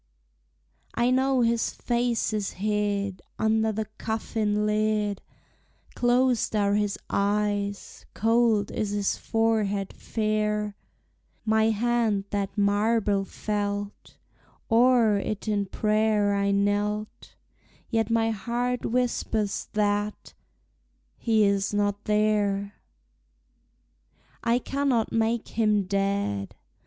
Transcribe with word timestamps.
I 0.95 1.11
know 1.11 1.41
his 1.41 1.69
face 1.69 2.33
is 2.33 2.53
hid 2.53 3.21
Under 3.37 3.71
the 3.71 3.85
coffin 3.99 4.65
lid; 4.65 5.21
Closed 5.93 6.55
are 6.55 6.73
his 6.73 6.97
eyes; 7.07 8.07
cold 8.15 8.71
is 8.71 8.89
his 8.89 9.15
forehead 9.15 9.93
fair; 9.93 10.75
My 11.45 11.65
hand 11.65 12.23
that 12.31 12.57
marble 12.57 13.25
felt; 13.25 14.17
O'er 14.71 15.19
it 15.19 15.47
in 15.47 15.67
prayer 15.67 16.33
I 16.33 16.49
knelt; 16.49 17.35
Yet 17.91 18.09
my 18.09 18.31
heart 18.31 18.87
whispers 18.87 19.67
that 19.73 20.33
he 21.15 21.43
is 21.43 21.75
not 21.75 22.05
there! 22.05 22.73
I 24.43 24.57
cannot 24.57 25.11
make 25.11 25.49
him 25.49 25.83
dead! 25.83 26.55